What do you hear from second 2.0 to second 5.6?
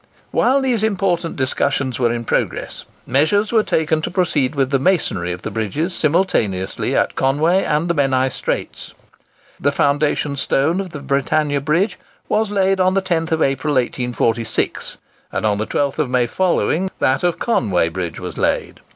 in progress, measures were taken to proceed with the masonry of the